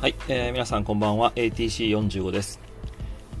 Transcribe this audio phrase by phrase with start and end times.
[0.00, 1.30] はい、えー、皆さんこんばんは。
[1.34, 2.58] ATC45 です。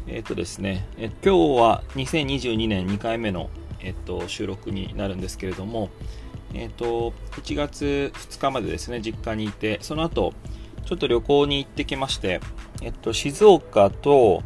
[0.06, 3.48] えっ、ー、とですねえ今日は2022年2回目の、
[3.80, 5.88] えっと、収録になるんですけれども
[6.52, 10.34] えっと1月2日までですね実家にいてその後
[10.84, 12.42] ちょっと旅行に行ってきまして
[12.82, 14.42] えっと静岡と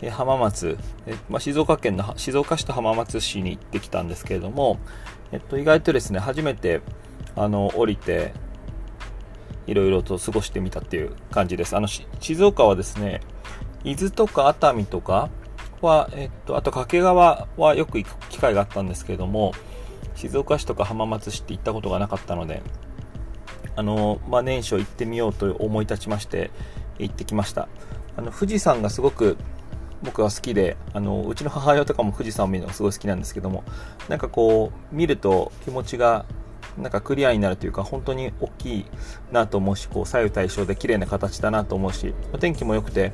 [0.00, 4.78] え浜松、えまあ、静岡県の静岡市と浜松市に行ってきたんですけれども、
[5.32, 6.80] えっと、意外とですね初めて
[7.36, 8.32] あの降りて
[9.68, 11.76] いろいろと過ごしてみたっていう感じです。
[11.76, 13.20] あの、静岡はですね、
[13.84, 15.28] 伊豆とか熱海とか
[15.82, 19.52] は、えっと、あと掛川はよく行く機会があったんですけれども、
[20.14, 22.62] 静岡市とか浜松市って行ったことがなかったので、
[23.76, 26.50] あの、まあ、年初行ってみようと思い立ちまして、
[26.98, 27.68] 行ってきました。
[28.16, 29.36] あの、富士山がすごく
[30.02, 33.64] 僕は好きで、あの、うちの母親とかも富士山を見るのがすごい好きなんですけども、
[34.08, 36.24] なんかこう、見ると気持ちが
[36.78, 38.86] なんかクリアになるというか、本当に大きい
[39.32, 43.12] なと思うし、こう左右対称で綺麗な形だなと思うし、天気も良くて、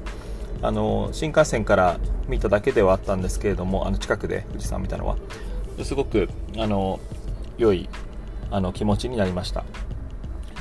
[0.62, 1.98] あの、新幹線から
[2.28, 5.16] 見ただけではあったんですけれども、あの近くで富士山見たのは、
[5.82, 7.00] すごく、あの、
[7.58, 7.88] 良い、
[8.50, 9.64] あの、気持ちになりました。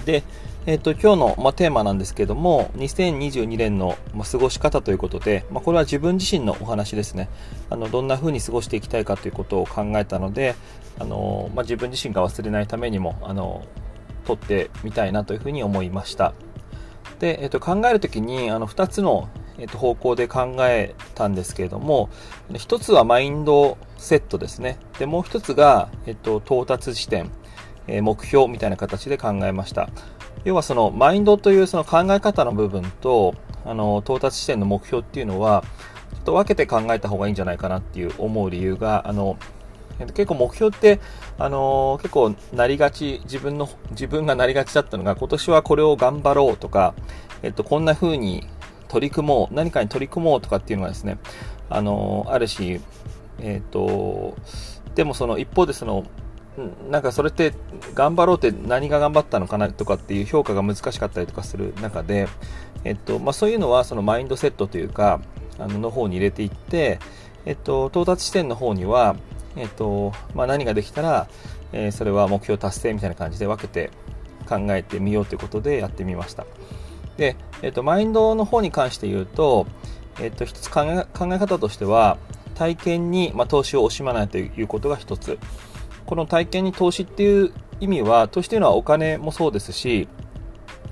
[0.06, 0.24] で、
[0.66, 7.28] えっ、と、今日の、ま、テーマなんですけども、2022年の、ま、過ごし方ということで、ま、これは自分自身のお話ですね。
[7.70, 10.56] あの、どんな風に過ごしていきたいかということを考えたので、
[11.00, 13.66] あの、ま自分自身が忘れないためにも、あの、
[14.24, 16.34] 撮ってみたいなというふうに思いました。
[17.20, 22.10] で、えっ、と、考えるときに、あの、2つの、えっ、と、方向で考えたんですけれども、
[22.54, 24.78] 1つはマインドセットですね。
[24.98, 27.30] で、もう1つが、えっ、と、到達地点。
[27.88, 29.90] 目標みたいな形で考えました。
[30.46, 35.64] 要はそのマインドというその考え方の部分と、あの、到達地点の目標っていうのは、
[36.14, 39.38] ちょっと分けて考えた方がいいんじゃないかなっていう思う理由が、あの、
[40.00, 41.00] 結構目標って、
[41.38, 46.94] あの結構なりがち、自分の、自分がなりがちだったのが、今年はこれを頑張ろうとか、
[47.42, 48.48] えっと、こんな風に
[48.88, 51.18] 取り組もう、何かに取り組もうとかっていうのがですね、
[51.70, 52.82] あのあるし、
[53.40, 54.36] えっと、
[54.96, 56.04] でもその一方でその、
[56.90, 57.54] なんかそれって
[57.96, 62.28] 頑張ろうって何が頑張ったのかなとかっていう評価が難しかったりとかする中で、
[62.84, 65.20] えっとまあ、そういうのはそのマインドセットというか
[65.58, 67.00] あのの方に入れていって、
[67.46, 69.16] えっと、到達地点の方には、
[69.56, 71.28] えっとまあ、何ができたら、
[71.72, 73.90] えー、それは目標達成みたいな感じで分けて
[74.48, 76.46] 考えてみようということでやってみました。
[77.18, 79.68] で、えっと、マインドの方に関して言うと、
[80.20, 82.18] えっと、一つ考え考え方としては
[82.56, 85.40] 体験に、まあ、投資を惜しまないということが一つ。
[86.06, 90.08] この体験に投資っていう意味は、投資というのはお金もそうですし、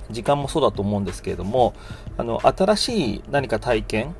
[0.09, 1.73] 時間もそうだと思うんですけれども、
[2.17, 4.13] あの、新しい何か体験っ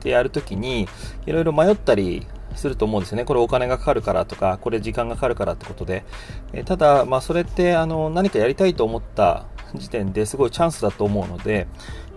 [0.00, 0.88] てやるときに、
[1.26, 3.24] いろいろ迷ったりすると思うんですよね。
[3.24, 6.04] これお金がかかるからとか、これ時間がかかるからってことで。
[6.52, 11.66] えただ、まあ、それって、あの、何かやりたいと思った時点ですごいチャンスだと思うので、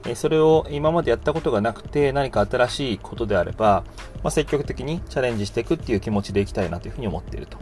[0.07, 3.83] えそれを今までやったことがなくて何か新しいことであれば、
[4.23, 7.57] まあ、積極的にチャレンジしていくっていう気持ちでいきたいなというふうに思っていると。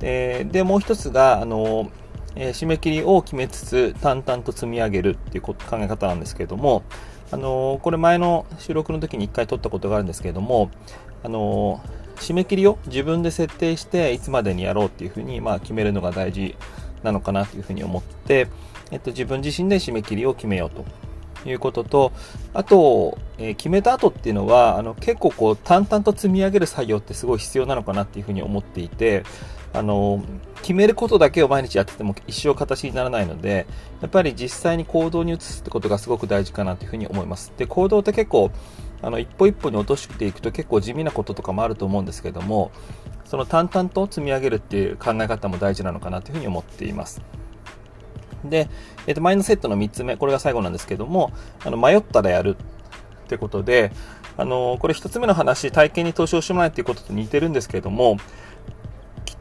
[0.00, 1.90] ででもう一つがあの、
[2.36, 6.82] えー、締め切りを決めつつ淡々と積み上げるっていう考え方なんですけれども
[7.30, 10.70] あのこれ前の収録の時に1回撮ったことがあるんですけれども
[11.22, 11.82] あの
[12.16, 16.56] 締め切りを自分で設定していつまでにやろうっていうふうに、まあ、決めるのが大事
[17.02, 18.48] なのかなというふうに思って、
[18.90, 20.84] えっと、自分自身で締め切りを決めようと
[21.48, 22.12] いうことと、
[22.54, 29.24] あと、えー、決めた後っていうのは、あの、結構こう、淡々と積み上げる作業ってすごい必要なのかなっていうふうに思っていて、
[29.72, 30.22] あの、
[30.62, 33.66] 決めることだけを毎日やってても一生形にならないので、
[34.00, 37.52] やっぱり実際に行動に移すってことがすごく大事かなというふうに思います。
[37.56, 38.50] で、行動って結構、
[39.02, 42.72] あの、一歩一歩に落としていくと結構地味なこととかもあると思うんですけども、
[43.24, 47.20] その淡々と積み上げるっていう考え方も大事なのかなというふうに思っています。
[48.44, 48.68] で、
[49.06, 51.32] えっ、と、マインドセットの3つ目、これが最後なんですけども、
[51.64, 53.92] あの、迷ったらやるってことで、
[54.36, 58.16] あの、これ1つ目の話、体験に投資をしてもらえっていうことと似てるんですけども、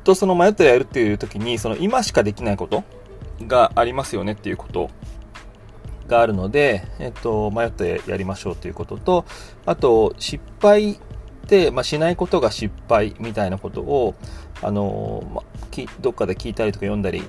[0.08, 2.86] とその迷ったらやるっていう時に、その今しかできないこと
[3.46, 4.90] がありますよねっていうこと
[6.08, 9.26] があるので、えっと、迷ってやりましょうということと、
[9.66, 10.98] あと、失敗っ
[11.48, 14.16] て、まあ、しないことが失敗みたいなことを、
[14.62, 15.44] あの、まあ、
[16.00, 17.22] どっかで聞いたりとか読んだり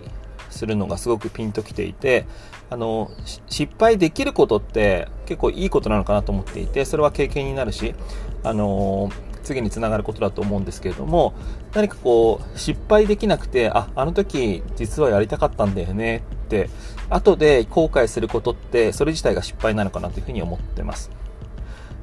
[0.48, 2.26] するのがすごくピンときていて、
[2.70, 3.10] あの、
[3.48, 7.96] 失敗できることって結構いいことなのかなと思っていて、それは経験になるし、
[8.44, 9.10] あの、
[9.42, 11.34] 次につながることだと思うんですけれども、
[11.74, 16.70] 何かこう、失敗できなくて、あ、あの時実はやりたかったんだよねって、
[17.10, 21.10] 後で後悔することって、それ自体が失敗なのかなというふうに思ってます。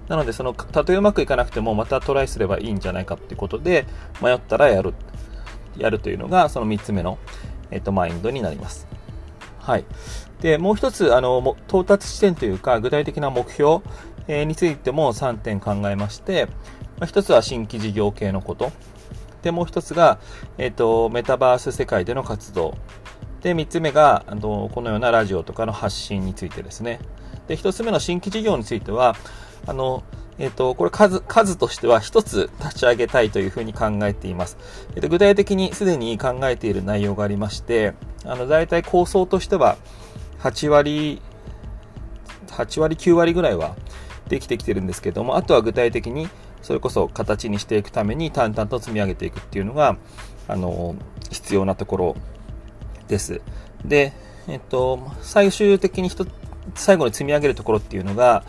[0.07, 3.85] なので、その、たとえうまくいかなくても、またトライすればいいんじゃないかっていうことで、
[4.21, 4.93] 迷ったらやる。
[5.77, 7.17] やるというのが、その3つ目の、
[7.71, 8.88] えっと、マインドになります。
[9.59, 9.85] はい。
[10.41, 13.79] で、もう一つ、あの、到達地点というか、具体的な目標、
[14.27, 16.47] え、についても3点考えまして、
[17.00, 18.71] まあ、一つは新規事業系のこと。
[19.42, 20.19] で、もう一つが、
[20.57, 22.75] えっ、ー、と、メタバース世界での活動。
[23.42, 27.00] で、三つ目が、あの、このようなラジオとかの発信についてですね。
[27.47, 29.15] で、一つ目の新規事業については、
[29.68, 30.03] あの、
[30.38, 34.57] えっ、ー、と、これ数、数としては一つ立ち上げたいというふうに考えています。
[34.89, 37.94] えっ、ー、と、具体的にすでに考えている内容がありまして、
[38.24, 39.77] あの、大体構想としては、
[40.41, 41.21] 8割、
[42.48, 43.75] 8割、9割ぐらいは
[44.30, 46.27] できてきてるんですけども、あとは具体的に
[46.62, 49.98] それこそ形にしていくために淡々と積み上げていくっていうのが、
[50.48, 50.95] あの、
[51.31, 52.16] 必要なところ
[53.07, 53.42] です。
[53.83, 54.13] で、
[54.48, 56.10] えっと、最終的に
[56.75, 58.44] 最後に積み上げるところっていうのが、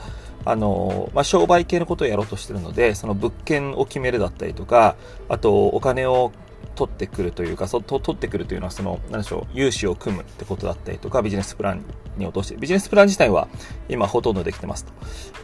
[0.47, 4.97] あの、まあ、商売系のことをやろうとしてるので、その物件を決めるだったりとか、
[5.29, 6.33] あと、お金を
[6.77, 11.83] 取ってくるというか、そと取ってくるというのは、その、何でしょう、融資を組むってことだったりとか、ビジネスプラン
[12.17, 13.49] に落として、ビジネスプラン自体は
[13.89, 14.85] 今ほとんどできてます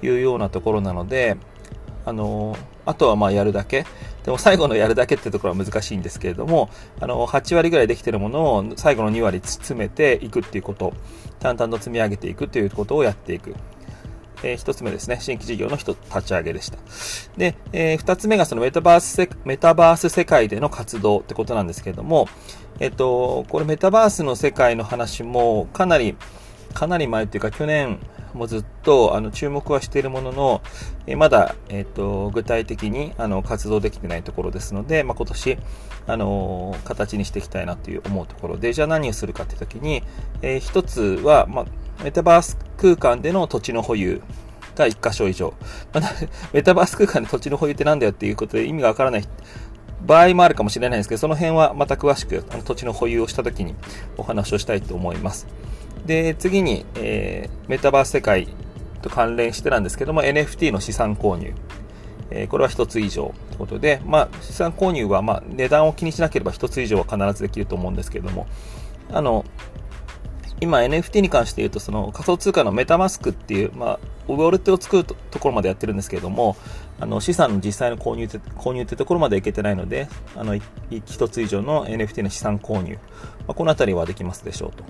[0.00, 1.36] というようなところなので、
[2.04, 3.86] あの、あとはまあやるだけ。
[4.24, 6.70] でも最後のやるだけってところは難しいんですけれども、
[7.00, 10.92] あの、8割ぐらいできてるものを最後の2割詰めていくっていうこと、
[11.40, 13.54] 淡々と積み上げていくということをやっていく。
[14.44, 16.78] えー、一つ目ですね、新規事業の一立ち上げでした。
[17.36, 22.28] で、えー、二つ目がそのメタバース、メタバース世界での活動ってことなんですけれども、
[22.80, 26.16] えっ、と、これメタバースの世界の話もかなり、
[26.72, 27.98] かなり前っていうか去年
[28.34, 30.62] もずっとあの注目はしているものの、
[31.06, 35.58] えまだ、えっ、と、具体的にあの活動できてないところですので、まあ、今年、
[36.06, 40.02] あの形にしていきたいなという思うところで、じゃあ何をするかっていう時に、
[40.40, 41.66] えー、一つは、まあ、
[42.02, 44.22] メタバース空間での土地の保有
[44.74, 45.54] が1箇所以上。
[45.92, 46.10] まあ、
[46.52, 49.28] メタバース空間で土地の保有ってなんだよっていうことで意味がわからない
[50.04, 53.74] 場合もあるかもしれないんですけど、その辺はまた詳しくあの土地の保有をした時に
[54.16, 55.46] お話をしたいと思います。
[56.06, 58.48] で、次に、えー、メタバース世界
[59.02, 61.54] と関連してなんですけども、NFT の資産購入。
[62.34, 68.46] えー、これは1つ以上ということで、まあ、資産購入は、まあ、値段を気にしなければ1つ以上は必ずできると思うんですけども、
[69.12, 69.44] あの、
[70.60, 73.98] 今 NFT に関して言うと、その仮想通貨のメタマスクっていう、まあ、
[74.28, 76.56] ウォレットを作るところまでやってるんですけども、
[77.00, 80.56] あの、資産の実際の購入って、購入ってところまでいけてないので、あの、
[80.90, 82.98] 一つ以上の NFT の資産購入、ま
[83.48, 84.84] あ、このあたりはできますでしょうと。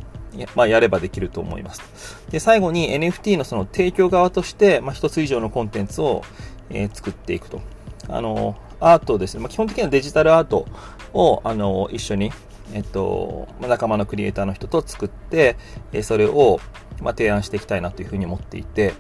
[0.55, 1.83] まあ、やればできると思います。
[2.31, 6.23] で、最後に NFT のその提供側として、まあ、一つ以上のコンテンツを、
[6.71, 7.61] えー、作っていくと。
[8.09, 9.41] あの、アートですね。
[9.41, 10.67] まあ、基本的にはデジタルアート
[11.15, 12.33] を、あの、一緒に、
[12.73, 15.57] えっと、仲間のクリエイターの人と作って、
[15.93, 16.61] えそれを、
[17.01, 18.95] まあ、提案していきたいなというふうに思っていて、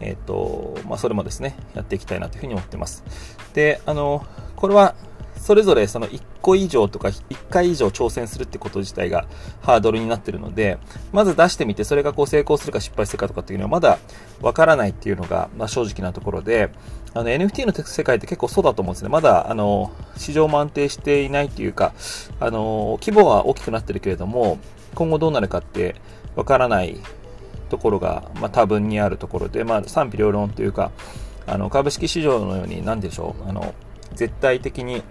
[0.00, 3.04] えっと、まあ、それもですね、やっていきたいなというふうに思っています。
[3.54, 4.24] で、あの、
[4.56, 4.94] これは、
[5.38, 9.26] それぞれその1個以上とか1回以上挑戦するってこと自体が
[9.60, 10.78] ハードルになってるので、
[11.12, 13.98] まず出してみてそれがこう成功するか失敗するかとかっていうのはまだ
[14.40, 16.70] わからないっていうのが、まあ、正直なところで、
[17.14, 19.08] あの NFT の世界って結構そうだと思うんですね。
[19.08, 21.94] まだあの市場も安定していないっていうか、
[22.40, 24.58] あの規模は大きくなってるけれども、
[24.94, 25.96] 今後どうなるかって
[26.36, 26.98] わからない
[27.68, 30.90] ところが、まあ、多分にあるところで、まあ、賛否両論というか、
[31.46, 33.74] あの株式市場のように何でしょう、あの
[34.14, 35.02] 絶対的に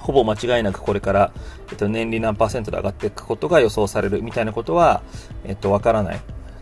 [0.00, 1.32] ほぼ間違いなくこれから、
[1.70, 5.02] えっと、年利何パーセントで上がっていくことが予想されるみたいなことは、
[5.44, 6.20] えっと、わからない。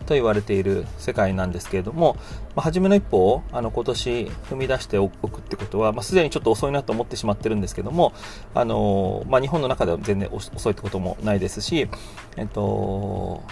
[0.09, 2.17] と言われている世界なんですけれども、
[2.55, 8.13] まあ、初めの一歩をあの今年踏み出しておくってことは、まあ、すでにちょっと遅いなと思ってしまってるんですけども、
[8.55, 11.87] あのまあ、日本の中では全然遅いってこともないですし、
[12.37, 13.43] えっと、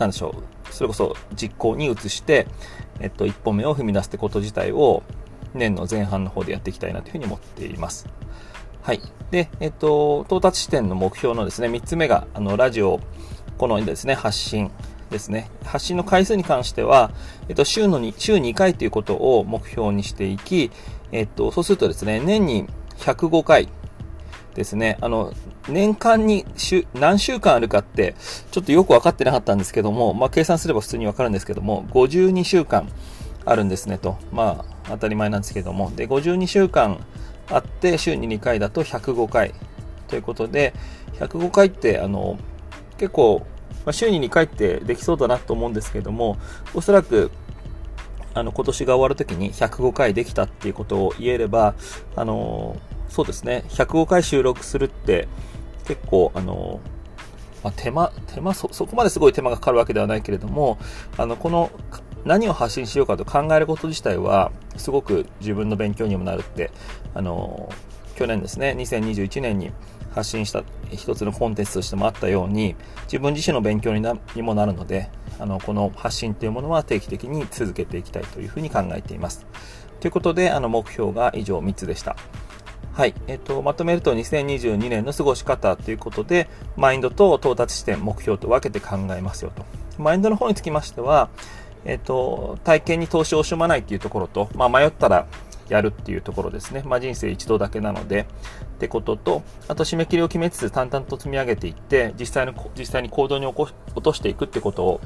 [0.00, 0.34] なんでしょ
[0.68, 2.48] う、それこそ実行に移して、
[2.98, 5.04] えっと、一歩目を踏み出すってこと自体を
[5.54, 8.08] 年の前半の方でやっていきたいなというふうに思っています。
[8.84, 9.00] はい。
[9.30, 13.00] で、えっと、到達地点の目標のですね、3つ目が、あの、ラジオ、
[13.56, 14.70] このですね、発信
[15.08, 15.48] ですね。
[15.64, 17.10] 発信の回数に関しては、
[17.48, 20.70] えっと、週の2、週2回ということを目標にしていき、
[21.12, 22.66] えっと、そうするとですね、年に
[22.98, 23.70] 105回
[24.52, 25.32] ですね、あの、
[25.66, 28.14] 年間に週、何週間あるかって、
[28.50, 32.86] ちょっとよくわかってなかったんですけども、まあ、計算すれば普通にわかるんですけども、52週間
[33.46, 34.18] あるんですねと。
[34.30, 35.90] まあ、当たり前なんですけども。
[35.96, 37.02] で、52週間
[37.48, 39.54] あって、週に2回だと105回。
[40.08, 40.74] ということで、
[41.18, 42.38] 105回って、あの、
[42.98, 43.46] 結構、
[43.84, 46.36] まあ、週に2回ってできそうだなと思うんですけども、
[46.74, 47.30] おそらく、
[48.34, 51.74] あの、今年が終わるときに105回できたっていうことを言えれば、
[52.16, 52.76] あの、
[53.08, 55.28] そうですね、105回収録するって、
[55.86, 56.80] 結構、あの、
[57.62, 60.78] まあ、手間、手間そ、そこまですごい手間がかかるわけではないけれども、
[61.16, 61.70] あの、この
[62.24, 66.70] 何を発信しようかと考えること自体は、すごく自分の勉強にもなるって、
[67.14, 67.68] あの、
[68.16, 69.72] 去年ですね、2021年に
[70.14, 79.44] 発信した一つのコンテンツとしてもあったように、自分自身の勉強になにもなるので、あの、この発信というものは定期的に続けていきたいというふうに考えています。
[80.00, 82.16] ということで、あの、目標が以上3つでした。
[82.92, 83.14] はい。
[83.26, 89.64] えっと、まとめると2022年の過ごし方ということで、マインドと到達地点、目標と分けて考えますよと。
[89.98, 91.28] マインドの方につきましては、
[91.84, 95.26] えっと、体験に投資を惜しまないっていうところと、まあ、迷ったら
[95.68, 96.82] やるっていうところですね。
[96.84, 98.26] まあ、人生一度だけなので、
[98.74, 105.00] ってことと、あと締め切りを決めつつ淡々と積み上げていって、実際の、実際に行動に起こ落としていくってことを、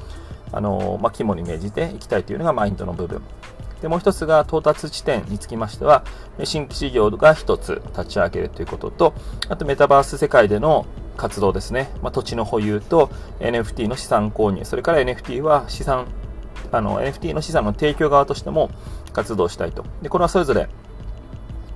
[0.51, 3.21] あの、まあ、肝に銘じていきたいというのがマインドの部分。
[3.81, 6.03] で、もう一つが到達地点につきましては、
[6.43, 9.13] 新規事業が一つ立ち上げるということと、
[9.47, 11.89] あとメタバース世界での活動ですね。
[12.01, 13.09] まあ、土地の保有と
[13.39, 16.07] NFT の資産購入、それから NFT は資産、
[16.71, 18.69] あの、NFT の資産の提供側としても
[19.13, 19.85] 活動したいと。
[20.01, 20.69] で、これはそれぞれ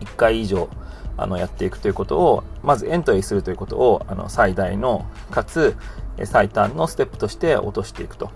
[0.01, 0.69] 1回以上、
[1.17, 5.75] あの、やっていくということを、まずエントリーするということを、あの、最大の、かつ、
[6.23, 8.31] 最短のステップとして落としていくと。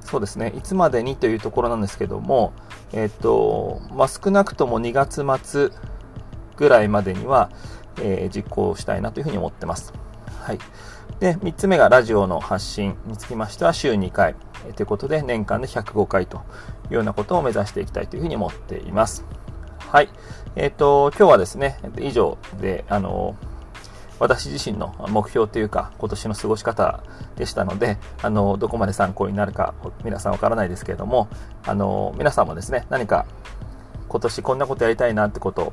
[0.00, 2.52] そうですね、いつまでにというところなんですけども、
[2.92, 5.70] えっ、と、まあ、少なくとも2月末
[6.56, 7.50] ぐらいまでには、
[8.00, 9.92] えー、実行したいなというふうに思ってます。
[10.44, 10.58] はい。
[11.20, 14.34] で、3つ目がラジオの発信につきましては週2回、
[14.76, 16.42] ということで年間で105回と
[16.90, 19.24] いうようなことを目指していきたいというふうに思っています。
[19.78, 20.10] はい。
[20.54, 23.36] えっ、ー、と、今日はですね、以上で、あの
[24.18, 27.02] 私自身の目標というか、今年の過ごし方
[27.36, 29.72] でしたので、あの、どこまで参考になるか、
[30.04, 31.28] 皆さんわからないですけれども、
[31.64, 33.24] あの、皆さんもですね、何か
[34.08, 35.72] 今年こんなことやりたいなってことを、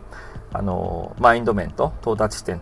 [0.54, 2.62] あの、マインド面と到達地点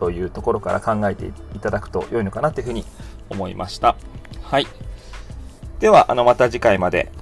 [0.00, 2.84] というところから考えていただくと良いのかなというふうに
[3.28, 3.96] 思いました。
[4.42, 4.66] はい。
[5.78, 7.12] では、あの、また次回まで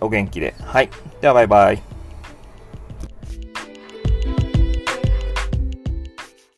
[0.00, 0.54] お元気で。
[0.60, 0.90] はい。
[1.20, 1.95] では、バイバイ。